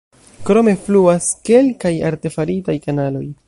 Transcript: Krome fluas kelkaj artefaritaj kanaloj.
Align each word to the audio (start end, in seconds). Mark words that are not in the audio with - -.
Krome 0.47 0.73
fluas 0.87 1.27
kelkaj 1.51 1.93
artefaritaj 2.11 2.79
kanaloj. 2.89 3.25